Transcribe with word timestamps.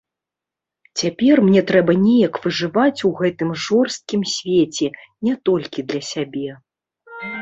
Цяпер 1.01 1.35
мне 1.49 1.61
трэба 1.71 1.91
неяк 2.05 2.39
выжываць 2.45 3.03
у 3.09 3.11
гэтым 3.21 3.49
жорсткім 3.67 4.21
свеце 4.37 4.87
не 5.29 5.33
толькі 5.51 5.79
для 5.93 6.01
сябе. 6.13 6.49